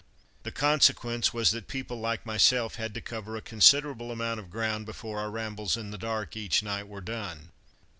[0.41, 4.87] The consequence was that people like myself had to cover a considerable amount of ground
[4.87, 7.51] before our rambles in the dark each night were done.